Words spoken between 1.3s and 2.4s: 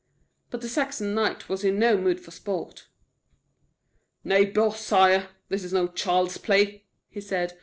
was in no mood for